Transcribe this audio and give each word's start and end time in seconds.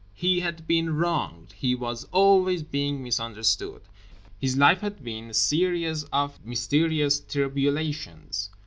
He 0.15 0.39
had 0.39 0.65
been 0.65 0.95
wronged. 0.95 1.53
He 1.55 1.75
was 1.75 2.05
always 2.05 2.63
being 2.63 3.03
misunderstood. 3.03 3.83
His 4.39 4.57
life 4.57 4.81
had 4.81 5.03
been 5.03 5.29
a 5.29 5.33
series 5.35 6.05
of 6.05 6.43
mysterious 6.43 7.19
tribulations. 7.19 8.49